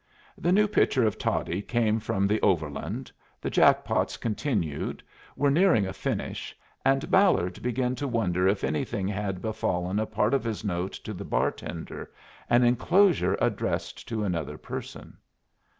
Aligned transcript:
The 0.35 0.51
new 0.51 0.67
pitcher 0.67 1.05
of 1.05 1.19
toddy 1.19 1.61
came 1.61 1.99
from 1.99 2.25
the 2.25 2.41
Overland, 2.41 3.11
the 3.39 3.51
jack 3.51 3.85
pots 3.85 4.17
continued, 4.17 5.03
were 5.35 5.51
nearing 5.51 5.85
a 5.85 5.93
finish, 5.93 6.57
and 6.83 7.11
Ballard 7.11 7.61
began 7.61 7.93
to 7.97 8.07
wonder 8.07 8.47
if 8.47 8.63
anything 8.63 9.07
had 9.07 9.43
befallen 9.43 9.99
a 9.99 10.07
part 10.07 10.33
of 10.33 10.43
his 10.43 10.63
note 10.63 10.93
to 10.93 11.13
the 11.13 11.23
bar 11.23 11.51
tender, 11.51 12.09
an 12.49 12.63
enclosure 12.63 13.37
addressed 13.39 14.07
to 14.07 14.23
another 14.23 14.57
person. 14.57 15.17